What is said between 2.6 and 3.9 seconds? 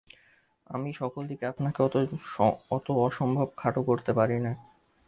অত অসম্ভব খাটো